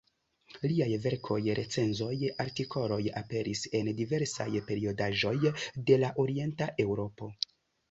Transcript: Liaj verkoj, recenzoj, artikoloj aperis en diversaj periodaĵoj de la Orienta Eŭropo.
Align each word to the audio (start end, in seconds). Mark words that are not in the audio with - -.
Liaj 0.69 0.93
verkoj, 1.01 1.37
recenzoj, 1.59 2.15
artikoloj 2.45 2.97
aperis 3.21 3.63
en 3.81 3.93
diversaj 4.01 4.49
periodaĵoj 4.73 5.37
de 5.93 6.01
la 6.07 6.13
Orienta 6.27 6.73
Eŭropo. 6.89 7.33